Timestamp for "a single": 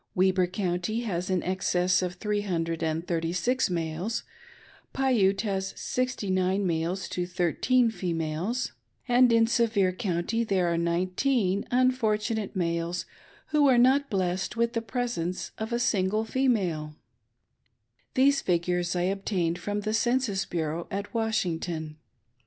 15.71-16.25